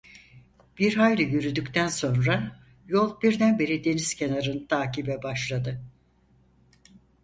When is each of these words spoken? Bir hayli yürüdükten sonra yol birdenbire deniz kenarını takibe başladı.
Bir 0.79 0.95
hayli 0.95 1.21
yürüdükten 1.23 1.87
sonra 1.87 2.59
yol 2.87 3.21
birdenbire 3.21 3.83
deniz 3.83 4.13
kenarını 4.15 4.67
takibe 4.67 5.23
başladı. 5.23 5.81